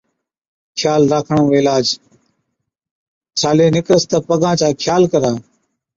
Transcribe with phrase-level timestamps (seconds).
[0.79, 1.85] خيال راکڻ ائُون عِلاج،
[3.41, 5.33] ڇالي نِڪرس تہ پگان چا خيال ڪرا،